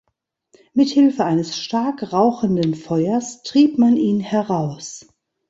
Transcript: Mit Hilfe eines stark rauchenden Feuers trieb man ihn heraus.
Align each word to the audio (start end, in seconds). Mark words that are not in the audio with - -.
Mit 0.73 0.89
Hilfe 0.89 1.25
eines 1.25 1.55
stark 1.59 2.11
rauchenden 2.11 2.73
Feuers 2.73 3.43
trieb 3.43 3.77
man 3.77 3.97
ihn 3.97 4.19
heraus. 4.19 5.05